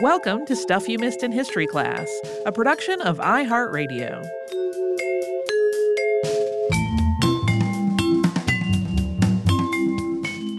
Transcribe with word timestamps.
Welcome 0.00 0.46
to 0.46 0.56
Stuff 0.56 0.88
You 0.88 0.98
Missed 0.98 1.22
in 1.22 1.32
History 1.32 1.66
Class, 1.66 2.08
a 2.46 2.52
production 2.52 3.00
of 3.02 3.18
iHeartRadio. 3.18 4.26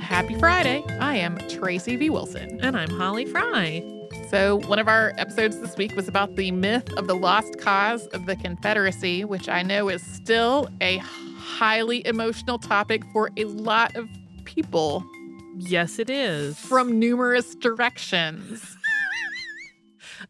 Happy 0.01 0.35
Friday. 0.37 0.83
I 0.99 1.15
am 1.15 1.37
Tracy 1.49 1.95
V. 1.95 2.09
Wilson. 2.09 2.59
And 2.61 2.77
I'm 2.77 2.89
Holly 2.91 3.25
Fry. 3.25 3.83
So, 4.29 4.57
one 4.67 4.77
of 4.79 4.87
our 4.87 5.13
episodes 5.17 5.59
this 5.59 5.75
week 5.77 5.95
was 5.95 6.07
about 6.07 6.35
the 6.35 6.51
myth 6.51 6.91
of 6.93 7.07
the 7.07 7.15
lost 7.15 7.57
cause 7.59 8.05
of 8.07 8.25
the 8.25 8.35
Confederacy, 8.35 9.25
which 9.25 9.49
I 9.49 9.63
know 9.63 9.89
is 9.89 10.01
still 10.03 10.69
a 10.81 10.97
highly 10.97 12.05
emotional 12.05 12.59
topic 12.59 13.03
for 13.11 13.29
a 13.37 13.45
lot 13.45 13.95
of 13.95 14.07
people 14.45 15.03
Yes, 15.57 15.99
it 15.99 16.09
is. 16.09 16.57
from 16.59 16.99
numerous 16.99 17.55
directions. 17.55 18.77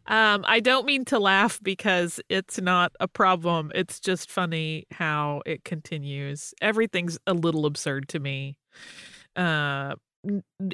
Um, 0.06 0.44
I 0.46 0.60
don't 0.60 0.84
mean 0.86 1.04
to 1.06 1.18
laugh 1.18 1.60
because 1.62 2.20
it's 2.28 2.60
not 2.60 2.92
a 3.00 3.08
problem. 3.08 3.70
It's 3.74 4.00
just 4.00 4.30
funny 4.30 4.86
how 4.90 5.42
it 5.46 5.64
continues. 5.64 6.54
Everything's 6.60 7.18
a 7.26 7.34
little 7.34 7.66
absurd 7.66 8.08
to 8.08 8.20
me. 8.20 8.56
Uh 9.36 9.94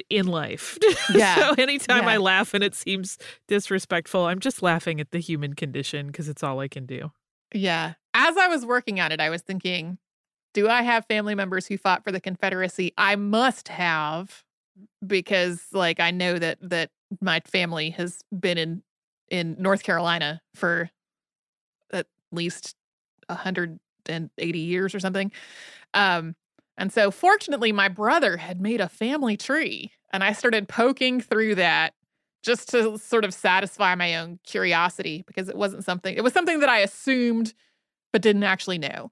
in 0.09 0.27
life. 0.27 0.77
Yeah. 1.13 1.35
so 1.35 1.55
anytime 1.57 2.07
I 2.07 2.17
laugh 2.17 2.53
and 2.53 2.63
it 2.63 2.75
seems 2.75 3.17
disrespectful, 3.47 4.25
I'm 4.25 4.39
just 4.39 4.61
laughing 4.61 4.99
at 5.01 5.09
the 5.09 5.17
human 5.17 5.53
condition 5.55 6.07
because 6.07 6.29
it's 6.29 6.43
all 6.43 6.59
I 6.59 6.67
can 6.67 6.85
do. 6.85 7.11
Yeah. 7.51 7.93
As 8.13 8.37
I 8.37 8.47
was 8.47 8.63
working 8.63 8.99
on 8.99 9.11
it, 9.11 9.19
I 9.19 9.31
was 9.31 9.41
thinking, 9.41 9.97
do 10.53 10.67
I 10.69 10.83
have 10.83 11.05
family 11.07 11.33
members 11.33 11.65
who 11.65 11.79
fought 11.79 12.03
for 12.03 12.11
the 12.11 12.21
Confederacy? 12.21 12.93
I 12.95 13.15
must 13.15 13.69
have 13.69 14.43
because 15.05 15.63
like 15.71 15.99
I 15.99 16.11
know 16.11 16.37
that 16.37 16.59
that 16.61 16.91
my 17.21 17.39
family 17.39 17.89
has 17.91 18.23
been 18.37 18.57
in 18.57 18.83
in 19.29 19.55
North 19.59 19.83
Carolina 19.83 20.41
for 20.55 20.89
at 21.91 22.07
least 22.31 22.75
180 23.27 24.59
years 24.59 24.95
or 24.95 24.99
something. 24.99 25.31
Um 25.93 26.35
and 26.77 26.93
so 26.93 27.11
fortunately 27.11 27.71
my 27.71 27.89
brother 27.89 28.37
had 28.37 28.61
made 28.61 28.81
a 28.81 28.89
family 28.89 29.37
tree 29.37 29.91
and 30.11 30.23
I 30.23 30.33
started 30.33 30.67
poking 30.67 31.21
through 31.21 31.55
that 31.55 31.93
just 32.41 32.69
to 32.69 32.97
sort 32.97 33.25
of 33.25 33.33
satisfy 33.33 33.95
my 33.95 34.15
own 34.15 34.39
curiosity 34.45 35.23
because 35.27 35.49
it 35.49 35.57
wasn't 35.57 35.83
something 35.83 36.15
it 36.15 36.23
was 36.23 36.33
something 36.33 36.59
that 36.61 36.69
I 36.69 36.79
assumed 36.79 37.53
but 38.11 38.21
didn't 38.21 38.43
actually 38.43 38.77
know. 38.79 39.11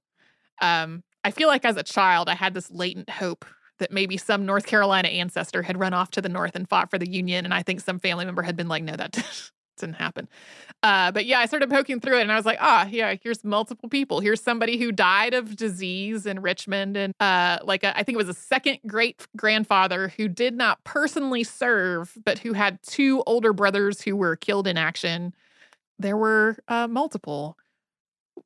Um, 0.62 1.04
I 1.24 1.32
feel 1.32 1.50
like 1.50 1.66
as 1.66 1.78
a 1.78 1.84
child 1.84 2.30
I 2.30 2.36
had 2.36 2.54
this 2.54 2.72
latent 2.72 3.10
hope 3.10 3.46
that 3.80 3.92
maybe 3.92 4.18
some 4.18 4.46
North 4.46 4.66
Carolina 4.66 5.08
ancestor 5.10 5.62
had 5.62 5.80
run 5.80 5.94
off 5.94 6.12
to 6.12 6.22
the 6.22 6.30
north 6.30 6.56
and 6.56 6.68
fought 6.68 6.90
for 6.90 6.98
the 6.98 7.10
Union, 7.10 7.46
and 7.46 7.54
I 7.54 7.64
think 7.64 7.82
some 7.82 8.00
family 8.00 8.26
member 8.26 8.42
had 8.42 8.56
been 8.56 8.68
like, 8.68 8.84
"No, 8.84 8.96
that 8.96 9.18
didn't 9.82 9.96
happen." 9.96 10.28
Uh, 10.84 11.12
but 11.12 11.26
yeah, 11.26 11.40
I 11.40 11.46
started 11.46 11.70
poking 11.70 12.00
through 12.00 12.20
it, 12.20 12.22
and 12.22 12.32
I 12.32 12.36
was 12.36 12.46
like, 12.46 12.58
"Ah, 12.62 12.88
yeah, 12.88 13.16
here's 13.22 13.44
multiple 13.44 13.90
people. 13.90 14.20
Here's 14.20 14.42
somebody 14.42 14.78
who 14.78 14.92
died 14.92 15.34
of 15.34 15.56
disease 15.56 16.26
in 16.26 16.42
Richmond, 16.42 16.98
and 16.98 17.14
uh, 17.20 17.60
like 17.64 17.84
a, 17.84 17.98
I 17.98 18.04
think 18.04 18.16
it 18.16 18.26
was 18.26 18.30
a 18.30 18.34
second 18.34 18.80
great 18.88 19.28
grandfather 19.36 20.10
who 20.18 20.28
did 20.28 20.56
not 20.56 20.84
personally 20.84 21.44
serve, 21.44 22.18
but 22.26 22.40
who 22.40 22.54
had 22.54 22.80
two 22.84 23.24
older 23.26 23.54
brothers 23.54 24.02
who 24.02 24.16
were 24.16 24.36
killed 24.36 24.68
in 24.68 24.78
action. 24.78 25.34
There 26.00 26.18
were 26.18 26.58
uh, 26.68 26.88
multiple." 26.88 27.58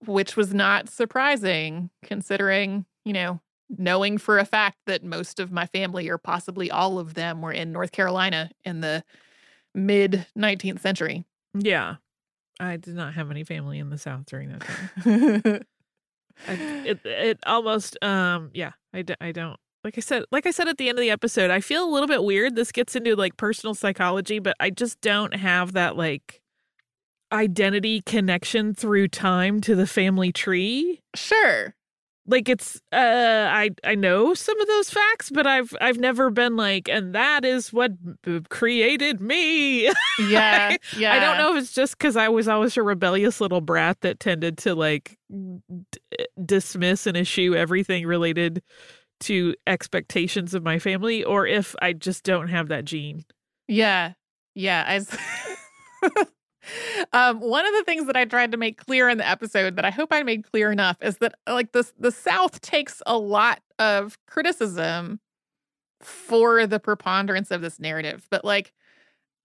which 0.05 0.35
was 0.35 0.53
not 0.53 0.89
surprising 0.89 1.89
considering, 2.03 2.85
you 3.05 3.13
know, 3.13 3.39
knowing 3.77 4.17
for 4.17 4.39
a 4.39 4.45
fact 4.45 4.77
that 4.85 5.03
most 5.03 5.39
of 5.39 5.51
my 5.51 5.65
family 5.65 6.09
or 6.09 6.17
possibly 6.17 6.69
all 6.69 6.99
of 6.99 7.13
them 7.13 7.41
were 7.41 7.51
in 7.51 7.71
North 7.71 7.91
Carolina 7.91 8.49
in 8.65 8.81
the 8.81 9.03
mid 9.73 10.27
19th 10.37 10.79
century. 10.79 11.25
Yeah. 11.53 11.95
I 12.59 12.77
did 12.77 12.95
not 12.95 13.13
have 13.15 13.31
any 13.31 13.43
family 13.43 13.79
in 13.79 13.89
the 13.89 13.97
South 13.97 14.25
during 14.25 14.49
that 14.49 14.61
time. 14.61 15.61
I, 16.47 16.53
it 16.85 16.99
it 17.05 17.39
almost 17.45 18.01
um 18.03 18.49
yeah 18.53 18.71
I, 18.93 19.01
d- 19.03 19.15
I 19.21 19.31
don't 19.31 19.59
like 19.83 19.97
I 19.97 20.01
said 20.01 20.23
like 20.31 20.47
I 20.47 20.51
said 20.51 20.67
at 20.67 20.77
the 20.77 20.89
end 20.89 20.97
of 20.97 21.01
the 21.01 21.11
episode 21.11 21.51
I 21.51 21.59
feel 21.59 21.83
a 21.83 21.91
little 21.91 22.07
bit 22.07 22.23
weird 22.23 22.55
this 22.55 22.71
gets 22.71 22.95
into 22.95 23.15
like 23.15 23.37
personal 23.37 23.75
psychology 23.75 24.39
but 24.39 24.55
I 24.59 24.69
just 24.69 25.01
don't 25.01 25.35
have 25.35 25.73
that 25.73 25.97
like 25.97 26.41
identity 27.31 28.01
connection 28.01 28.73
through 28.73 29.09
time 29.09 29.61
to 29.61 29.75
the 29.75 29.85
family 29.87 30.31
tree 30.31 31.01
sure. 31.15 31.75
Like 32.31 32.49
it's 32.49 32.81
uh 32.91 33.47
I 33.51 33.69
I 33.83 33.95
know 33.95 34.33
some 34.33 34.59
of 34.59 34.67
those 34.67 34.89
facts 34.89 35.29
but 35.29 35.45
I've 35.45 35.75
I've 35.79 35.99
never 35.99 36.29
been 36.29 36.55
like 36.55 36.89
and 36.89 37.13
that 37.13 37.45
is 37.45 37.71
what 37.71 37.91
b- 38.23 38.41
created 38.49 39.21
me 39.21 39.91
Yeah. 40.19 40.77
Yeah. 40.97 41.13
I 41.13 41.19
don't 41.19 41.37
know 41.37 41.55
if 41.55 41.63
it's 41.63 41.73
just 41.73 41.97
because 41.97 42.15
I 42.15 42.29
was 42.29 42.47
always 42.47 42.75
a 42.77 42.83
rebellious 42.83 43.41
little 43.41 43.61
brat 43.61 44.01
that 44.01 44.19
tended 44.19 44.57
to 44.59 44.73
like 44.73 45.17
d- 45.29 46.25
dismiss 46.43 47.05
and 47.05 47.17
eschew 47.17 47.55
everything 47.55 48.07
related 48.07 48.63
to 49.21 49.53
expectations 49.67 50.55
of 50.55 50.63
my 50.63 50.79
family, 50.79 51.23
or 51.23 51.45
if 51.45 51.75
I 51.79 51.93
just 51.93 52.23
don't 52.23 52.47
have 52.47 52.69
that 52.69 52.85
gene. 52.85 53.23
Yeah. 53.67 54.13
Yeah. 54.55 54.83
As 54.87 55.15
um, 57.13 57.39
one 57.39 57.65
of 57.65 57.73
the 57.73 57.83
things 57.83 58.07
that 58.07 58.15
I 58.15 58.25
tried 58.25 58.51
to 58.51 58.57
make 58.57 58.83
clear 58.85 59.09
in 59.09 59.17
the 59.17 59.27
episode 59.27 59.75
that 59.75 59.85
I 59.85 59.89
hope 59.89 60.09
I 60.11 60.23
made 60.23 60.49
clear 60.49 60.71
enough 60.71 60.97
is 61.01 61.17
that 61.17 61.35
like 61.47 61.71
the 61.71 61.89
the 61.99 62.11
South 62.11 62.61
takes 62.61 63.01
a 63.05 63.17
lot 63.17 63.61
of 63.79 64.17
criticism 64.27 65.19
for 66.01 66.65
the 66.67 66.79
preponderance 66.79 67.51
of 67.51 67.61
this 67.61 67.79
narrative. 67.79 68.27
But 68.29 68.45
like 68.45 68.73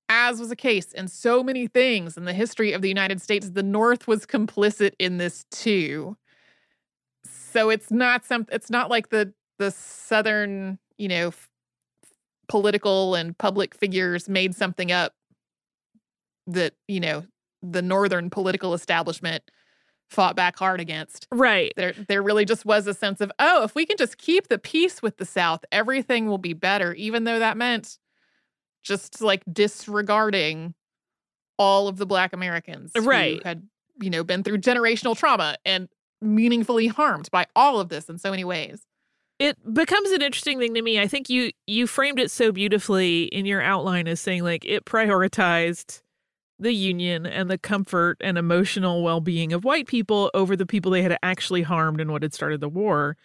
as 0.09 0.39
was 0.39 0.51
the 0.51 0.57
case 0.57 0.93
in 0.93 1.09
so 1.09 1.43
many 1.43 1.67
things 1.67 2.17
in 2.17 2.25
the 2.25 2.33
history 2.33 2.73
of 2.73 2.83
the 2.83 2.89
United 2.89 3.21
States, 3.21 3.51
the 3.51 3.63
North 3.63 4.07
was 4.07 4.25
complicit 4.25 4.93
in 4.99 5.19
this 5.19 5.45
too. 5.51 6.17
So 7.25 7.71
it's 7.71 7.91
not 7.91 8.25
some 8.25 8.47
it's 8.51 8.71
not 8.71 8.91
like 8.91 9.09
the 9.09 9.33
the 9.59 9.71
southern, 9.71 10.79
you 10.99 11.09
know, 11.09 11.29
f- 11.29 11.49
political 12.49 13.15
and 13.15 13.37
public 13.37 13.75
figures 13.75 14.29
made 14.29 14.55
something 14.55 14.93
up 14.93 15.15
that, 16.47 16.75
you 16.89 17.01
know, 17.01 17.25
the 17.63 17.83
northern 17.83 18.31
political 18.31 18.75
establishment 18.75 19.43
fought 20.09 20.37
back 20.37 20.57
hard 20.57 20.81
against. 20.81 21.27
Right. 21.33 21.73
There 21.77 21.93
there 22.09 22.23
really 22.23 22.45
just 22.45 22.65
was 22.65 22.87
a 22.87 22.95
sense 22.95 23.21
of, 23.21 23.33
oh, 23.39 23.65
if 23.65 23.75
we 23.75 23.87
can 23.87 23.97
just 23.97 24.19
keep 24.19 24.49
the 24.49 24.59
peace 24.59 25.03
with 25.03 25.17
the 25.17 25.25
South, 25.25 25.65
everything 25.73 26.29
will 26.29 26.39
be 26.39 26.53
better, 26.53 26.95
even 26.95 27.25
though 27.25 27.39
that 27.39 27.57
meant 27.57 27.99
just 28.85 29.21
like 29.21 29.43
disregarding 29.53 30.75
all 31.59 31.89
of 31.89 31.97
the 31.97 32.07
black 32.07 32.33
Americans 32.33 32.93
who 32.95 33.11
had, 33.45 33.67
you 34.01 34.11
know, 34.11 34.23
been 34.23 34.43
through 34.45 34.59
generational 34.59 35.17
trauma 35.17 35.57
and 35.65 35.89
meaningfully 36.21 36.87
harmed 36.87 37.31
by 37.31 37.47
all 37.57 37.81
of 37.81 37.89
this 37.89 38.09
in 38.09 38.19
so 38.19 38.31
many 38.31 38.45
ways. 38.45 38.87
It 39.39 39.59
becomes 39.75 40.11
an 40.13 40.23
interesting 40.23 40.59
thing 40.59 40.75
to 40.75 40.83
me. 40.83 40.99
I 41.01 41.09
think 41.09 41.29
you 41.29 41.51
you 41.67 41.87
framed 41.87 42.19
it 42.19 42.31
so 42.31 42.53
beautifully 42.53 43.25
in 43.25 43.45
your 43.45 43.61
outline 43.61 44.09
as 44.09 44.21
saying 44.21 44.45
like 44.45 44.65
it 44.65 44.85
prioritized 44.87 46.01
the 46.59 46.73
union 46.73 47.27
and 47.27 47.51
the 47.51 47.59
comfort 47.59 48.17
and 48.21 48.39
emotional 48.39 49.03
well-being 49.03 49.53
of 49.53 49.65
white 49.65 49.87
people 49.87 50.31
over 50.35 50.57
the 50.57 50.67
people 50.67 50.91
they 50.91 51.03
had 51.03 51.19
actually 51.23 51.63
harmed 51.63 52.01
and 52.01 52.11
what 52.11 52.23
had 52.23 52.35
started 52.35 52.61
the 52.61 52.69
war. 52.69 53.17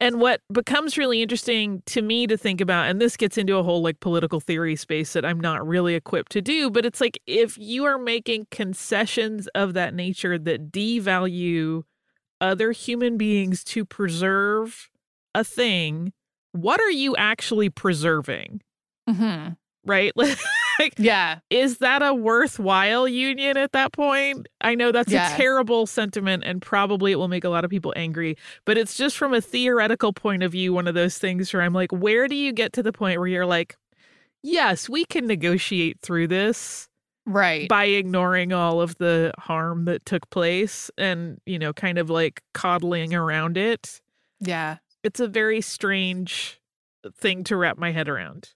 And 0.00 0.20
what 0.20 0.42
becomes 0.52 0.96
really 0.96 1.22
interesting 1.22 1.82
to 1.86 2.02
me 2.02 2.28
to 2.28 2.36
think 2.36 2.60
about, 2.60 2.88
and 2.88 3.00
this 3.00 3.16
gets 3.16 3.36
into 3.36 3.56
a 3.56 3.64
whole 3.64 3.82
like 3.82 3.98
political 3.98 4.38
theory 4.38 4.76
space 4.76 5.12
that 5.14 5.24
I'm 5.24 5.40
not 5.40 5.66
really 5.66 5.96
equipped 5.96 6.30
to 6.32 6.40
do, 6.40 6.70
but 6.70 6.86
it's 6.86 7.00
like 7.00 7.20
if 7.26 7.58
you 7.58 7.84
are 7.84 7.98
making 7.98 8.46
concessions 8.52 9.48
of 9.56 9.74
that 9.74 9.94
nature 9.94 10.38
that 10.38 10.70
devalue 10.70 11.82
other 12.40 12.70
human 12.70 13.16
beings 13.16 13.64
to 13.64 13.84
preserve 13.84 14.88
a 15.34 15.42
thing, 15.42 16.12
what 16.52 16.80
are 16.80 16.90
you 16.90 17.16
actually 17.16 17.68
preserving? 17.68 18.62
Mm-hmm. 19.08 19.54
Right? 19.84 20.12
like, 20.78 20.94
Yeah. 20.98 21.38
is 21.50 21.78
that 21.78 22.02
a 22.02 22.14
worthwhile 22.14 23.06
union 23.08 23.56
at 23.56 23.72
that 23.72 23.92
point? 23.92 24.46
I 24.60 24.74
know 24.74 24.92
that's 24.92 25.12
Yeah. 25.12 25.32
a 25.32 25.36
terrible 25.36 25.86
sentiment 25.86 26.44
and 26.46 26.60
probably 26.62 27.12
it 27.12 27.16
will 27.16 27.28
make 27.28 27.44
a 27.44 27.48
lot 27.48 27.64
of 27.64 27.70
people 27.70 27.92
angry, 27.96 28.36
but 28.64 28.78
it's 28.78 28.96
just 28.96 29.16
from 29.16 29.34
a 29.34 29.40
theoretical 29.40 30.12
point 30.12 30.42
of 30.42 30.52
view, 30.52 30.72
one 30.72 30.86
of 30.86 30.94
those 30.94 31.18
things 31.18 31.52
where 31.52 31.62
I'm 31.62 31.72
like, 31.74 31.90
where 31.92 32.28
do 32.28 32.34
you 32.36 32.52
get 32.52 32.72
to 32.74 32.82
the 32.82 32.92
point 32.92 33.18
where 33.18 33.28
you're 33.28 33.46
like, 33.46 33.76
yes, 34.42 34.88
we 34.88 35.04
can 35.04 35.26
negotiate 35.26 36.00
through 36.00 36.28
this 36.28 36.88
Right. 37.26 37.68
by 37.68 37.84
ignoring 37.86 38.52
all 38.52 38.80
of 38.80 38.96
the 38.98 39.32
harm 39.38 39.84
that 39.84 40.06
took 40.06 40.30
place 40.30 40.90
and, 40.96 41.38
you 41.44 41.58
know, 41.58 41.72
kind 41.72 41.98
of 41.98 42.08
like 42.08 42.42
coddling 42.54 43.14
around 43.14 43.56
it? 43.56 44.00
yeah. 44.40 44.76
It's 45.04 45.20
a 45.20 45.28
very 45.28 45.60
strange 45.60 46.60
thing 47.16 47.44
to 47.44 47.56
wrap 47.56 47.78
my 47.78 47.92
head 47.92 48.08
around. 48.08 48.50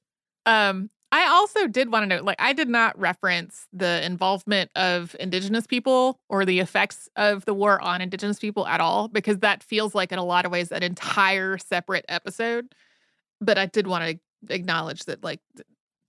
Um, 0.44 0.90
I 1.12 1.26
also 1.26 1.66
did 1.68 1.92
want 1.92 2.04
to 2.04 2.06
note, 2.06 2.24
like, 2.24 2.40
I 2.40 2.54
did 2.54 2.68
not 2.68 2.98
reference 2.98 3.68
the 3.72 4.04
involvement 4.04 4.70
of 4.74 5.14
Indigenous 5.20 5.66
people 5.66 6.18
or 6.30 6.44
the 6.46 6.58
effects 6.58 7.08
of 7.16 7.44
the 7.44 7.54
war 7.54 7.80
on 7.80 8.00
Indigenous 8.00 8.38
people 8.38 8.66
at 8.66 8.80
all, 8.80 9.08
because 9.08 9.38
that 9.40 9.62
feels 9.62 9.94
like, 9.94 10.10
in 10.10 10.18
a 10.18 10.24
lot 10.24 10.46
of 10.46 10.52
ways, 10.52 10.72
an 10.72 10.82
entire 10.82 11.58
separate 11.58 12.06
episode. 12.08 12.74
But 13.40 13.58
I 13.58 13.66
did 13.66 13.86
want 13.86 14.04
to 14.04 14.54
acknowledge 14.54 15.04
that, 15.04 15.22
like, 15.22 15.40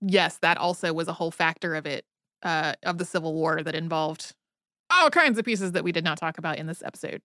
yes, 0.00 0.38
that 0.38 0.56
also 0.56 0.92
was 0.92 1.06
a 1.06 1.12
whole 1.12 1.30
factor 1.30 1.74
of 1.74 1.86
it. 1.86 2.06
uh, 2.44 2.74
of 2.82 2.98
the 2.98 3.04
Civil 3.04 3.34
War 3.34 3.62
that 3.62 3.74
involved 3.74 4.34
all 4.90 5.10
kinds 5.10 5.38
of 5.38 5.44
pieces 5.44 5.72
that 5.72 5.82
we 5.82 5.92
did 5.92 6.04
not 6.04 6.18
talk 6.18 6.38
about 6.38 6.58
in 6.58 6.66
this 6.66 6.82
episode. 6.82 7.22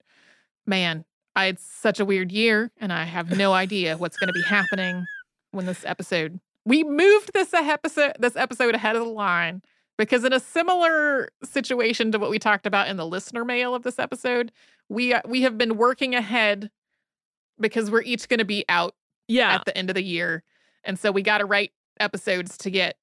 Man, 0.66 1.06
I 1.36 1.46
had 1.46 1.60
such 1.60 2.00
a 2.00 2.06
weird 2.06 2.32
year, 2.32 2.72
and 2.78 2.92
I 2.92 3.04
have 3.04 3.38
no 3.38 3.54
idea 3.54 3.98
what's 3.98 4.18
going 4.18 4.30
to 4.30 4.34
be 4.34 4.42
happening 4.42 5.06
when 5.52 5.66
this 5.66 5.86
episode. 5.86 6.40
We 6.70 6.84
moved 6.84 7.34
this 7.34 7.54
episode 7.54 8.14
this 8.20 8.36
episode 8.36 8.76
ahead 8.76 8.96
of 8.96 9.04
the 9.04 9.10
line 9.12 9.62
because 9.98 10.24
in 10.24 10.34
a 10.34 10.40
similar 10.40 11.30
situation 11.44 12.12
to 12.12 12.20
what 12.20 12.30
we 12.30 12.38
talked 12.38 12.68
about 12.68 12.88
in 12.88 12.96
the 12.96 13.06
listener 13.08 13.44
mail 13.44 13.74
of 13.74 13.82
this 13.84 13.98
episode, 13.98 14.52
we 14.88 15.14
uh, 15.14 15.22
we 15.28 15.42
have 15.42 15.58
been 15.58 15.78
working 15.78 16.14
ahead 16.14 16.70
because 17.60 17.90
we're 17.90 18.04
each 18.04 18.30
going 18.30 18.38
to 18.38 18.46
be 18.46 18.66
out 18.70 18.94
Yeah. 19.28 19.54
at 19.56 19.66
the 19.66 19.76
end 19.76 19.90
of 19.90 19.96
the 19.96 20.04
year. 20.04 20.44
And 20.84 20.98
so 20.98 21.12
we 21.12 21.24
got 21.24 21.40
to 21.40 21.46
write 21.46 21.72
episodes 22.00 22.58
to 22.60 22.70
get 22.70 22.98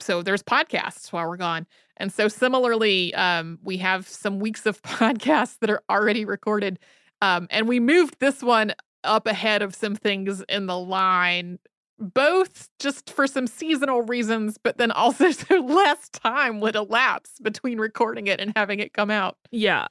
so 0.00 0.22
there's 0.22 0.42
podcasts 0.42 1.12
while 1.12 1.28
we're 1.28 1.36
gone. 1.36 1.66
And 1.96 2.12
so 2.12 2.28
similarly, 2.28 3.12
um, 3.14 3.58
we 3.62 3.76
have 3.78 4.06
some 4.08 4.38
weeks 4.38 4.66
of 4.66 4.80
podcasts 4.82 5.58
that 5.60 5.68
are 5.70 5.82
already 5.90 6.24
recorded. 6.24 6.78
Um, 7.22 7.48
and 7.50 7.68
we 7.68 7.80
moved 7.80 8.20
this 8.20 8.40
one 8.42 8.72
up 9.04 9.26
ahead 9.26 9.62
of 9.62 9.74
some 9.74 9.96
things 9.96 10.42
in 10.48 10.66
the 10.66 10.78
line, 10.78 11.58
both 12.00 12.68
just 12.78 13.10
for 13.10 13.26
some 13.26 13.46
seasonal 13.46 14.02
reasons, 14.02 14.56
but 14.62 14.78
then 14.78 14.90
also 14.90 15.30
so 15.30 15.60
less 15.60 16.08
time 16.08 16.60
would 16.60 16.74
elapse 16.74 17.38
between 17.42 17.78
recording 17.78 18.26
it 18.26 18.40
and 18.40 18.52
having 18.56 18.80
it 18.80 18.92
come 18.92 19.10
out. 19.10 19.36
Yeah. 19.50 19.86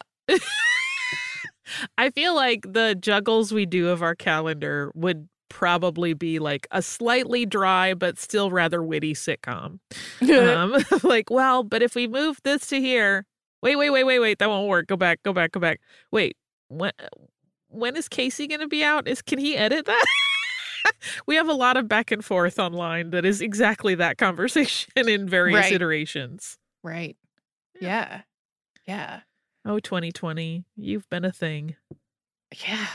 I 1.97 2.09
feel 2.09 2.35
like 2.35 2.65
the 2.67 2.95
juggles 2.95 3.53
we 3.53 3.65
do 3.65 3.89
of 3.89 4.01
our 4.01 4.15
calendar 4.15 4.91
would 4.95 5.29
probably 5.49 6.13
be 6.13 6.39
like 6.39 6.67
a 6.71 6.81
slightly 6.81 7.45
dry 7.45 7.93
but 7.93 8.19
still 8.19 8.51
rather 8.51 8.83
witty 8.83 9.13
sitcom. 9.13 9.79
Um, 10.21 10.75
like, 11.03 11.29
well, 11.29 11.63
but 11.63 11.81
if 11.81 11.95
we 11.95 12.07
move 12.07 12.39
this 12.43 12.67
to 12.67 12.79
here, 12.79 13.25
wait, 13.63 13.77
wait, 13.77 13.89
wait, 13.89 14.03
wait, 14.03 14.19
wait, 14.19 14.39
that 14.39 14.49
won't 14.49 14.67
work. 14.67 14.87
Go 14.87 14.97
back, 14.97 15.23
go 15.23 15.33
back, 15.33 15.53
go 15.53 15.59
back. 15.59 15.79
Wait, 16.11 16.35
when 16.67 16.91
when 17.69 17.95
is 17.95 18.07
Casey 18.09 18.47
going 18.47 18.59
to 18.59 18.67
be 18.67 18.83
out? 18.83 19.07
Is 19.07 19.21
can 19.21 19.39
he 19.39 19.55
edit 19.55 19.85
that? 19.85 20.05
we 21.25 21.35
have 21.35 21.47
a 21.49 21.53
lot 21.53 21.77
of 21.77 21.87
back 21.87 22.11
and 22.11 22.23
forth 22.23 22.59
online 22.59 23.09
that 23.11 23.25
is 23.25 23.41
exactly 23.41 23.95
that 23.95 24.17
conversation 24.17 24.91
in 25.09 25.27
various 25.27 25.55
Right. 25.65 25.73
iterations. 25.73 26.57
right. 26.83 27.15
Yeah. 27.81 28.21
Yeah. 28.87 29.21
Oh, 29.65 29.79
2020, 29.79 30.65
you've 30.75 31.07
been 31.09 31.23
a 31.25 31.31
thing. 31.31 31.75
Yeah. 32.65 32.87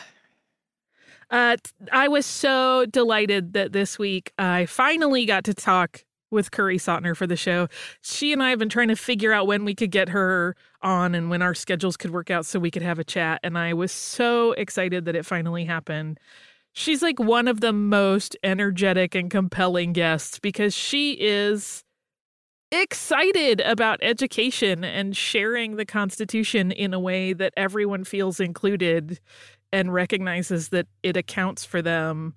Uh, 1.31 1.57
I 1.93 2.09
was 2.09 2.27
so 2.27 2.85
delighted 2.87 3.55
that 3.55 3.73
this 3.73 3.99
week 3.99 4.33
I 4.39 4.67
finally 4.67 5.25
got 5.25 5.45
to 5.45 5.55
talk 5.55 6.05
with 6.31 6.51
Kerry 6.51 6.79
Sautner 6.79 7.17
for 7.17 7.27
the 7.27 7.37
show. 7.37 7.69
She 8.03 8.33
and 8.33 8.43
I 8.43 8.51
have 8.51 8.59
been 8.59 8.69
trying 8.69 8.89
to 8.89 8.97
figure 8.97 9.33
out 9.33 9.47
when 9.47 9.65
we 9.65 9.75
could 9.75 9.91
get 9.91 10.09
her 10.11 10.57
on 10.83 11.15
and 11.15 11.31
when 11.31 11.43
our 11.43 11.55
schedules 11.55 11.97
could 11.97 12.11
work 12.11 12.31
out 12.31 12.45
so 12.45 12.59
we 12.59 12.71
could 12.71 12.83
have 12.83 12.99
a 12.99 13.05
chat. 13.05 13.41
And 13.43 13.57
I 13.57 13.73
was 13.73 13.93
so 13.93 14.53
excited 14.53 15.05
that 15.07 15.15
it 15.17 15.25
finally 15.25 15.65
happened. 15.65 16.19
She's 16.77 17.03
like 17.03 17.21
one 17.21 17.47
of 17.47 17.61
the 17.61 17.73
most 17.73 18.37
energetic 18.43 19.15
and 19.15 19.31
compelling 19.31 19.93
guests 19.93 20.41
because 20.41 20.75
she 20.75 21.13
is 21.13 21.85
excited 22.73 23.61
about 23.61 24.01
education 24.03 24.83
and 24.83 25.17
sharing 25.17 25.77
the 25.77 25.85
Constitution 25.85 26.73
in 26.73 26.93
a 26.93 26.99
way 26.99 27.33
that 27.33 27.53
everyone 27.57 28.03
feels 28.03 28.41
included 28.41 29.21
and 29.73 29.95
recognizes 29.95 30.71
that 30.71 30.89
it 31.05 31.17
accounts 31.17 31.65
for 31.65 31.81
them. 31.81 32.35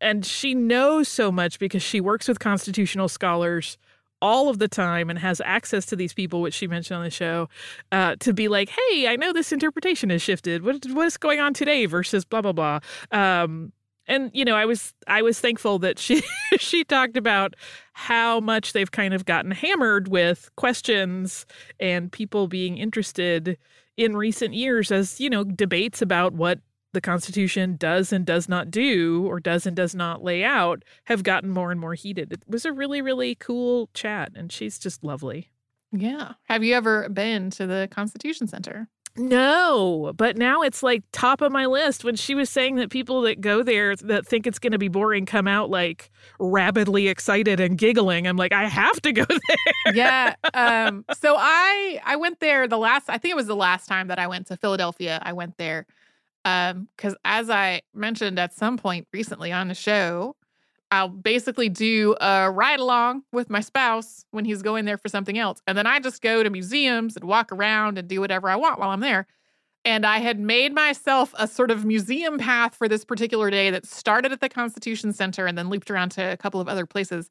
And 0.00 0.24
she 0.24 0.54
knows 0.54 1.08
so 1.08 1.32
much 1.32 1.58
because 1.58 1.82
she 1.82 2.00
works 2.00 2.28
with 2.28 2.38
constitutional 2.38 3.08
scholars 3.08 3.78
all 4.22 4.48
of 4.48 4.58
the 4.58 4.68
time 4.68 5.10
and 5.10 5.18
has 5.18 5.42
access 5.44 5.84
to 5.86 5.96
these 5.96 6.14
people, 6.14 6.40
which 6.40 6.54
she 6.54 6.66
mentioned 6.66 6.96
on 6.96 7.04
the 7.04 7.10
show, 7.10 7.48
uh, 7.90 8.16
to 8.20 8.32
be 8.32 8.48
like, 8.48 8.70
hey, 8.70 9.08
I 9.08 9.16
know 9.16 9.32
this 9.32 9.52
interpretation 9.52 10.08
has 10.10 10.22
shifted. 10.22 10.64
What, 10.64 10.86
what 10.92 11.06
is 11.06 11.18
going 11.18 11.40
on 11.40 11.52
today 11.52 11.84
versus 11.84 12.24
blah, 12.24 12.40
blah, 12.40 12.52
blah. 12.52 12.78
Um, 13.10 13.72
and 14.08 14.32
you 14.34 14.44
know 14.44 14.56
i 14.56 14.64
was 14.64 14.94
i 15.06 15.22
was 15.22 15.38
thankful 15.38 15.78
that 15.78 15.96
she 15.96 16.24
she 16.58 16.82
talked 16.82 17.16
about 17.16 17.54
how 17.92 18.40
much 18.40 18.72
they've 18.72 18.90
kind 18.90 19.14
of 19.14 19.24
gotten 19.24 19.52
hammered 19.52 20.08
with 20.08 20.50
questions 20.56 21.46
and 21.78 22.10
people 22.10 22.48
being 22.48 22.78
interested 22.78 23.56
in 23.96 24.16
recent 24.16 24.54
years 24.54 24.90
as 24.90 25.20
you 25.20 25.30
know 25.30 25.44
debates 25.44 26.02
about 26.02 26.32
what 26.32 26.58
the 26.92 27.00
constitution 27.00 27.76
does 27.76 28.12
and 28.12 28.24
does 28.26 28.48
not 28.48 28.70
do 28.70 29.26
or 29.26 29.40
does 29.40 29.66
and 29.66 29.74
does 29.76 29.94
not 29.94 30.22
lay 30.22 30.44
out 30.44 30.82
have 31.04 31.22
gotten 31.22 31.50
more 31.50 31.70
and 31.70 31.80
more 31.80 31.94
heated 31.94 32.32
it 32.32 32.42
was 32.46 32.64
a 32.64 32.72
really 32.72 33.00
really 33.02 33.34
cool 33.34 33.88
chat 33.94 34.30
and 34.34 34.52
she's 34.52 34.78
just 34.78 35.02
lovely 35.04 35.50
Yeah. 35.92 36.32
Have 36.44 36.64
you 36.64 36.74
ever 36.74 37.08
been 37.10 37.50
to 37.50 37.66
the 37.66 37.86
Constitution 37.90 38.46
Center? 38.46 38.88
No, 39.14 40.12
but 40.16 40.38
now 40.38 40.62
it's 40.62 40.82
like 40.82 41.02
top 41.12 41.42
of 41.42 41.52
my 41.52 41.66
list. 41.66 42.02
When 42.02 42.16
she 42.16 42.34
was 42.34 42.48
saying 42.48 42.76
that 42.76 42.88
people 42.88 43.20
that 43.22 43.42
go 43.42 43.62
there 43.62 43.94
that 43.96 44.26
think 44.26 44.46
it's 44.46 44.58
going 44.58 44.72
to 44.72 44.78
be 44.78 44.88
boring 44.88 45.26
come 45.26 45.46
out 45.46 45.68
like 45.68 46.10
rabidly 46.40 47.08
excited 47.08 47.60
and 47.60 47.76
giggling, 47.76 48.26
I'm 48.26 48.38
like, 48.38 48.52
I 48.52 48.64
have 48.64 49.02
to 49.02 49.12
go 49.12 49.26
there. 49.28 49.94
yeah. 49.94 50.34
Um, 50.54 51.04
so 51.20 51.36
I 51.38 52.00
I 52.06 52.16
went 52.16 52.40
there 52.40 52.66
the 52.66 52.78
last 52.78 53.10
I 53.10 53.18
think 53.18 53.32
it 53.32 53.36
was 53.36 53.46
the 53.46 53.54
last 53.56 53.86
time 53.86 54.08
that 54.08 54.18
I 54.18 54.26
went 54.28 54.46
to 54.46 54.56
Philadelphia. 54.56 55.20
I 55.22 55.34
went 55.34 55.58
there 55.58 55.84
um 56.44 56.88
because 56.96 57.14
as 57.24 57.50
I 57.50 57.82
mentioned 57.94 58.38
at 58.38 58.54
some 58.54 58.76
point 58.76 59.06
recently 59.12 59.52
on 59.52 59.68
the 59.68 59.74
show, 59.74 60.36
I'll 60.92 61.08
basically 61.08 61.70
do 61.70 62.14
a 62.20 62.50
ride 62.50 62.78
along 62.78 63.22
with 63.32 63.48
my 63.48 63.60
spouse 63.60 64.26
when 64.30 64.44
he's 64.44 64.60
going 64.60 64.84
there 64.84 64.98
for 64.98 65.08
something 65.08 65.38
else. 65.38 65.62
And 65.66 65.76
then 65.76 65.86
I 65.86 66.00
just 66.00 66.20
go 66.20 66.42
to 66.42 66.50
museums 66.50 67.16
and 67.16 67.24
walk 67.24 67.50
around 67.50 67.96
and 67.96 68.06
do 68.06 68.20
whatever 68.20 68.50
I 68.50 68.56
want 68.56 68.78
while 68.78 68.90
I'm 68.90 69.00
there. 69.00 69.26
And 69.86 70.04
I 70.04 70.18
had 70.18 70.38
made 70.38 70.74
myself 70.74 71.34
a 71.38 71.48
sort 71.48 71.70
of 71.70 71.86
museum 71.86 72.38
path 72.38 72.74
for 72.74 72.88
this 72.88 73.06
particular 73.06 73.50
day 73.50 73.70
that 73.70 73.86
started 73.86 74.32
at 74.32 74.40
the 74.40 74.50
Constitution 74.50 75.14
Center 75.14 75.46
and 75.46 75.56
then 75.56 75.70
looped 75.70 75.90
around 75.90 76.10
to 76.10 76.32
a 76.32 76.36
couple 76.36 76.60
of 76.60 76.68
other 76.68 76.84
places. 76.84 77.30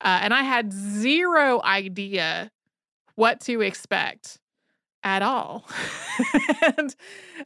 Uh, 0.00 0.20
and 0.22 0.32
I 0.32 0.42
had 0.42 0.72
zero 0.72 1.60
idea 1.64 2.52
what 3.16 3.40
to 3.40 3.60
expect 3.62 4.38
at 5.04 5.22
all. 5.22 5.68
and 6.78 6.94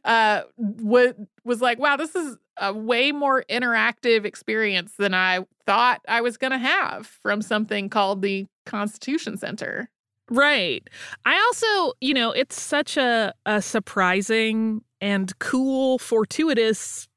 uh, 0.05 0.41
what 0.55 1.17
was 1.43 1.61
like, 1.61 1.79
wow, 1.79 1.95
this 1.95 2.15
is 2.15 2.37
a 2.57 2.73
way 2.73 3.11
more 3.11 3.43
interactive 3.49 4.25
experience 4.25 4.93
than 4.97 5.13
I 5.13 5.45
thought 5.65 6.01
I 6.07 6.21
was 6.21 6.37
going 6.37 6.51
to 6.51 6.57
have 6.57 7.07
from 7.07 7.41
something 7.41 7.89
called 7.89 8.21
the 8.21 8.47
Constitution 8.65 9.37
Center. 9.37 9.89
Right. 10.29 10.87
I 11.25 11.35
also, 11.35 11.93
you 12.01 12.13
know, 12.13 12.31
it's 12.31 12.61
such 12.61 12.97
a, 12.97 13.33
a 13.45 13.61
surprising 13.61 14.81
and 14.99 15.37
cool, 15.39 15.99
fortuitous 15.99 17.07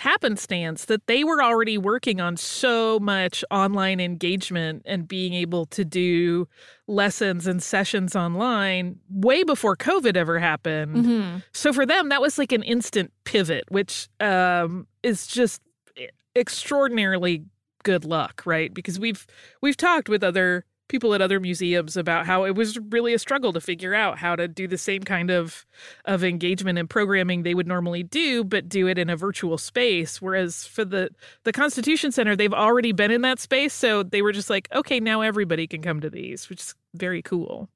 happenstance 0.00 0.86
that 0.86 1.06
they 1.06 1.22
were 1.24 1.42
already 1.42 1.76
working 1.76 2.22
on 2.22 2.34
so 2.34 2.98
much 3.00 3.44
online 3.50 4.00
engagement 4.00 4.80
and 4.86 5.06
being 5.06 5.34
able 5.34 5.66
to 5.66 5.84
do 5.84 6.48
lessons 6.86 7.46
and 7.46 7.62
sessions 7.62 8.16
online 8.16 8.98
way 9.10 9.42
before 9.44 9.76
COVID 9.76 10.16
ever 10.16 10.38
happened. 10.38 10.96
Mm-hmm. 10.96 11.38
So 11.52 11.74
for 11.74 11.84
them, 11.84 12.08
that 12.08 12.22
was 12.22 12.38
like 12.38 12.50
an 12.50 12.62
instant 12.62 13.12
pivot, 13.24 13.64
which 13.68 14.08
um, 14.20 14.86
is 15.02 15.26
just 15.26 15.60
e, 15.98 16.06
extraordinarily 16.34 17.44
good 17.82 18.06
luck, 18.06 18.42
right? 18.46 18.72
Because 18.72 18.98
we've 18.98 19.26
we've 19.60 19.76
talked 19.76 20.08
with 20.08 20.24
other 20.24 20.64
people 20.90 21.14
at 21.14 21.22
other 21.22 21.40
museums 21.40 21.96
about 21.96 22.26
how 22.26 22.44
it 22.44 22.54
was 22.54 22.78
really 22.90 23.14
a 23.14 23.18
struggle 23.18 23.52
to 23.54 23.60
figure 23.60 23.94
out 23.94 24.18
how 24.18 24.36
to 24.36 24.46
do 24.48 24.68
the 24.68 24.76
same 24.78 25.02
kind 25.02 25.30
of 25.30 25.64
of 26.04 26.22
engagement 26.22 26.78
and 26.78 26.90
programming 26.90 27.42
they 27.42 27.54
would 27.54 27.66
normally 27.66 28.02
do 28.02 28.44
but 28.44 28.68
do 28.68 28.86
it 28.88 28.98
in 28.98 29.08
a 29.08 29.16
virtual 29.16 29.56
space 29.56 30.20
whereas 30.20 30.66
for 30.66 30.84
the 30.84 31.08
the 31.44 31.52
Constitution 31.52 32.12
Center 32.12 32.36
they've 32.36 32.52
already 32.52 32.92
been 32.92 33.10
in 33.10 33.22
that 33.22 33.40
space 33.40 33.72
so 33.72 34.02
they 34.02 34.20
were 34.22 34.32
just 34.32 34.50
like 34.50 34.68
okay 34.74 35.00
now 35.00 35.22
everybody 35.22 35.66
can 35.66 35.80
come 35.82 36.00
to 36.00 36.10
these 36.10 36.50
which 36.50 36.60
is 36.60 36.74
very 36.94 37.22
cool 37.22 37.70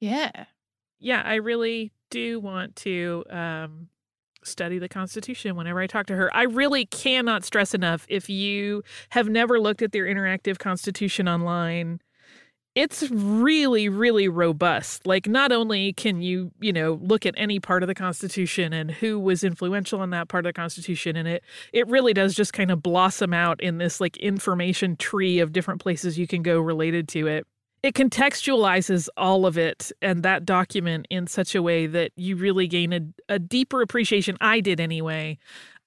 Yeah. 0.00 0.46
yeah, 0.98 1.22
I 1.24 1.36
really 1.36 1.92
do 2.10 2.40
want 2.40 2.76
to 2.76 3.24
um, 3.30 3.88
study 4.44 4.78
the 4.78 4.88
Constitution 4.88 5.56
whenever 5.56 5.80
I 5.80 5.86
talk 5.86 6.06
to 6.06 6.16
her. 6.16 6.34
I 6.34 6.44
really 6.44 6.86
cannot 6.86 7.44
stress 7.44 7.74
enough 7.74 8.06
if 8.08 8.28
you 8.28 8.82
have 9.10 9.28
never 9.28 9.60
looked 9.60 9.82
at 9.82 9.92
their 9.92 10.04
interactive 10.06 10.58
Constitution 10.58 11.28
online. 11.28 12.00
It's 12.76 13.10
really, 13.10 13.88
really 13.88 14.28
robust. 14.28 15.04
Like, 15.04 15.26
not 15.26 15.50
only 15.50 15.92
can 15.92 16.22
you, 16.22 16.52
you 16.60 16.72
know, 16.72 17.00
look 17.02 17.26
at 17.26 17.34
any 17.36 17.58
part 17.58 17.82
of 17.82 17.88
the 17.88 17.94
Constitution 17.94 18.72
and 18.72 18.92
who 18.92 19.18
was 19.18 19.42
influential 19.42 20.02
in 20.04 20.10
that 20.10 20.28
part 20.28 20.46
of 20.46 20.50
the 20.50 20.60
Constitution, 20.60 21.16
and 21.16 21.26
it 21.26 21.42
it 21.72 21.88
really 21.88 22.14
does 22.14 22.34
just 22.34 22.52
kind 22.52 22.70
of 22.70 22.82
blossom 22.82 23.34
out 23.34 23.60
in 23.60 23.78
this 23.78 24.00
like 24.00 24.16
information 24.18 24.96
tree 24.96 25.40
of 25.40 25.52
different 25.52 25.80
places 25.80 26.18
you 26.18 26.28
can 26.28 26.42
go 26.42 26.60
related 26.60 27.08
to 27.08 27.26
it 27.26 27.46
it 27.82 27.94
contextualizes 27.94 29.08
all 29.16 29.46
of 29.46 29.56
it 29.56 29.90
and 30.02 30.22
that 30.22 30.44
document 30.44 31.06
in 31.08 31.26
such 31.26 31.54
a 31.54 31.62
way 31.62 31.86
that 31.86 32.12
you 32.14 32.36
really 32.36 32.66
gain 32.66 32.92
a, 32.92 33.00
a 33.34 33.38
deeper 33.38 33.80
appreciation 33.80 34.36
i 34.40 34.60
did 34.60 34.80
anyway 34.80 35.38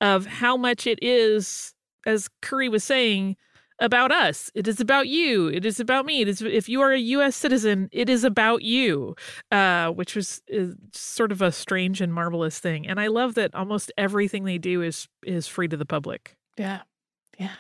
of 0.02 0.26
how 0.26 0.58
much 0.58 0.88
it 0.88 1.00
is 1.02 1.74
as 2.06 2.30
Kerry 2.42 2.70
was 2.70 2.84
saying 2.84 3.38
about 3.80 4.12
us. 4.12 4.52
It 4.54 4.68
is 4.68 4.80
about 4.80 5.08
you. 5.08 5.48
It 5.48 5.66
is 5.66 5.80
about 5.80 6.06
me. 6.06 6.22
It 6.22 6.28
is 6.28 6.42
if 6.42 6.70
you 6.70 6.82
are 6.82 6.92
a 6.92 7.00
U.S. 7.00 7.36
citizen, 7.36 7.90
it 7.92 8.10
is 8.10 8.24
about 8.24 8.62
you, 8.64 9.16
uh, 9.52 9.90
which 9.90 10.16
was 10.16 10.42
sort 10.92 11.32
of 11.32 11.42
a 11.42 11.52
strange 11.52 12.02
and 12.02 12.14
marvelous 12.14 12.60
thing. 12.60 12.88
And 12.88 13.00
I 13.00 13.08
love 13.08 13.36
that 13.36 13.54
almost 13.54 13.92
everything 13.98 14.44
they 14.46 14.58
do 14.58 14.82
is 14.82 15.08
is 15.26 15.48
free 15.48 15.68
to 15.68 15.78
the 15.78 15.86
public. 15.86 16.36
Yeah, 16.58 16.82
yeah. 17.40 17.56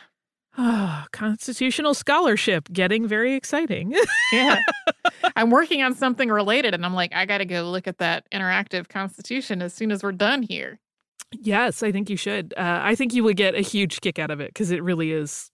Oh, 0.55 1.05
constitutional 1.11 1.95
scholarship 1.95 2.69
getting 2.71 3.07
very 3.07 3.33
exciting. 3.33 3.95
yeah. 4.31 4.59
I'm 5.35 5.49
working 5.49 5.81
on 5.81 5.95
something 5.95 6.29
related 6.29 6.75
and 6.75 6.85
I'm 6.85 6.93
like, 6.93 7.11
I 7.13 7.25
got 7.25 7.39
to 7.39 7.45
go 7.45 7.63
look 7.63 7.87
at 7.87 7.97
that 7.97 8.25
interactive 8.31 8.87
constitution 8.87 9.63
as 9.63 9.73
soon 9.73 9.91
as 9.91 10.03
we're 10.03 10.11
done 10.11 10.43
here. 10.43 10.79
Yes, 11.31 11.81
I 11.81 11.91
think 11.91 12.09
you 12.09 12.17
should. 12.17 12.53
Uh, 12.55 12.81
I 12.83 12.93
think 12.93 13.15
you 13.15 13.23
would 13.23 13.37
get 13.37 13.55
a 13.55 13.61
huge 13.61 14.01
kick 14.01 14.19
out 14.19 14.29
of 14.29 14.39
it 14.39 14.49
because 14.49 14.69
it 14.69 14.83
really 14.83 15.11
is 15.11 15.49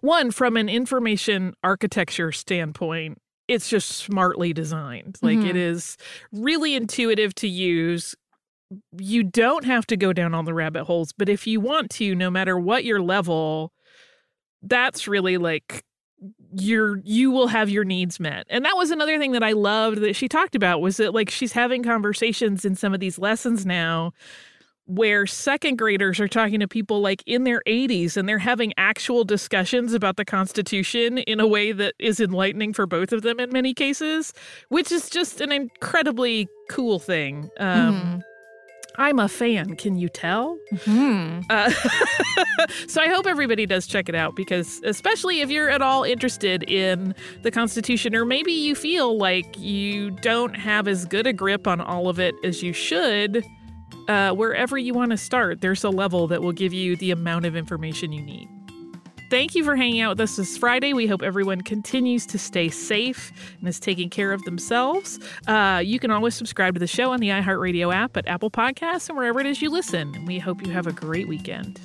one, 0.00 0.30
from 0.30 0.56
an 0.56 0.68
information 0.68 1.54
architecture 1.62 2.32
standpoint, 2.32 3.18
it's 3.48 3.68
just 3.68 3.90
smartly 3.90 4.52
designed. 4.52 5.18
Like 5.22 5.38
mm-hmm. 5.38 5.48
it 5.48 5.56
is 5.56 5.96
really 6.32 6.74
intuitive 6.74 7.34
to 7.36 7.48
use. 7.48 8.14
You 8.98 9.22
don't 9.22 9.64
have 9.64 9.86
to 9.86 9.96
go 9.96 10.12
down 10.12 10.34
all 10.34 10.42
the 10.42 10.54
rabbit 10.54 10.84
holes, 10.84 11.12
but 11.16 11.28
if 11.28 11.46
you 11.46 11.60
want 11.60 11.90
to, 11.92 12.14
no 12.14 12.30
matter 12.30 12.58
what 12.58 12.84
your 12.84 13.00
level, 13.00 13.72
that's 14.62 15.06
really 15.06 15.38
like 15.38 15.84
your 16.58 16.98
you 17.04 17.30
will 17.30 17.48
have 17.48 17.68
your 17.68 17.84
needs 17.84 18.18
met. 18.18 18.46
And 18.48 18.64
that 18.64 18.76
was 18.76 18.90
another 18.90 19.18
thing 19.18 19.32
that 19.32 19.42
I 19.42 19.52
loved 19.52 20.00
that 20.00 20.16
she 20.16 20.28
talked 20.28 20.54
about 20.54 20.80
was 20.80 20.96
that 20.96 21.14
like 21.14 21.30
she's 21.30 21.52
having 21.52 21.82
conversations 21.82 22.64
in 22.64 22.74
some 22.74 22.94
of 22.94 23.00
these 23.00 23.18
lessons 23.18 23.66
now 23.66 24.12
where 24.86 25.26
second 25.26 25.76
graders 25.76 26.20
are 26.20 26.28
talking 26.28 26.60
to 26.60 26.68
people 26.68 27.00
like 27.00 27.22
in 27.26 27.44
their 27.44 27.60
80s 27.66 28.16
and 28.16 28.28
they're 28.28 28.38
having 28.38 28.72
actual 28.76 29.24
discussions 29.24 29.92
about 29.92 30.16
the 30.16 30.24
Constitution 30.24 31.18
in 31.18 31.40
a 31.40 31.46
way 31.46 31.72
that 31.72 31.94
is 31.98 32.20
enlightening 32.20 32.72
for 32.72 32.86
both 32.86 33.12
of 33.12 33.22
them 33.22 33.40
in 33.40 33.52
many 33.52 33.74
cases, 33.74 34.32
which 34.68 34.92
is 34.92 35.10
just 35.10 35.40
an 35.40 35.50
incredibly 35.50 36.48
cool 36.70 36.98
thing. 36.98 37.50
Um, 37.58 37.94
mm-hmm. 37.94 38.18
I'm 38.98 39.18
a 39.18 39.28
fan. 39.28 39.76
Can 39.76 39.96
you 39.96 40.08
tell? 40.08 40.58
Mm-hmm. 40.72 41.40
Uh, 41.50 41.70
so 42.88 43.02
I 43.02 43.08
hope 43.08 43.26
everybody 43.26 43.66
does 43.66 43.86
check 43.86 44.08
it 44.08 44.14
out 44.14 44.34
because, 44.36 44.80
especially 44.84 45.40
if 45.40 45.50
you're 45.50 45.68
at 45.68 45.82
all 45.82 46.02
interested 46.02 46.62
in 46.62 47.14
the 47.42 47.50
Constitution, 47.50 48.14
or 48.14 48.24
maybe 48.24 48.52
you 48.52 48.74
feel 48.74 49.18
like 49.18 49.58
you 49.58 50.12
don't 50.12 50.54
have 50.54 50.88
as 50.88 51.04
good 51.04 51.26
a 51.26 51.32
grip 51.34 51.66
on 51.66 51.80
all 51.80 52.08
of 52.08 52.18
it 52.18 52.34
as 52.42 52.62
you 52.62 52.72
should 52.72 53.44
uh, 54.08 54.32
wherever 54.32 54.78
you 54.78 54.94
want 54.94 55.10
to 55.10 55.16
start, 55.16 55.60
there's 55.60 55.84
a 55.84 55.90
level 55.90 56.26
that 56.28 56.42
will 56.42 56.52
give 56.52 56.72
you 56.72 56.96
the 56.96 57.10
amount 57.10 57.46
of 57.46 57.56
information 57.56 58.12
you 58.12 58.22
need. 58.22 58.48
Thank 59.28 59.56
you 59.56 59.64
for 59.64 59.74
hanging 59.74 60.02
out 60.02 60.10
with 60.10 60.20
us 60.20 60.36
this 60.36 60.56
Friday. 60.56 60.92
We 60.92 61.08
hope 61.08 61.20
everyone 61.20 61.62
continues 61.62 62.26
to 62.26 62.38
stay 62.38 62.68
safe 62.68 63.32
and 63.58 63.68
is 63.68 63.80
taking 63.80 64.08
care 64.08 64.32
of 64.32 64.42
themselves. 64.44 65.18
Uh, 65.48 65.82
you 65.84 65.98
can 65.98 66.12
always 66.12 66.36
subscribe 66.36 66.74
to 66.74 66.80
the 66.80 66.86
show 66.86 67.10
on 67.10 67.18
the 67.18 67.30
iHeartRadio 67.30 67.92
app 67.92 68.16
at 68.16 68.28
Apple 68.28 68.50
Podcasts 68.50 69.08
and 69.08 69.18
wherever 69.18 69.40
it 69.40 69.46
is 69.46 69.60
you 69.60 69.68
listen. 69.68 70.24
We 70.26 70.38
hope 70.38 70.64
you 70.64 70.72
have 70.72 70.86
a 70.86 70.92
great 70.92 71.26
weekend. 71.26 71.80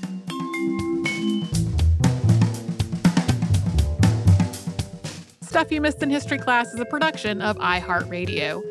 Stuff 5.42 5.72
You 5.72 5.82
Missed 5.82 6.02
in 6.04 6.12
History 6.12 6.38
Class 6.38 6.68
is 6.74 6.80
a 6.80 6.86
production 6.86 7.42
of 7.42 7.58
iHeartRadio. 7.58 8.71